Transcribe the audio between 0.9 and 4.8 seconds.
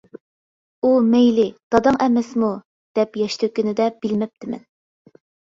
مەيلى، داداڭ ئەمەسمۇ؟ دەپ ياش تۆككىنىدە بىلمەپتىمەن.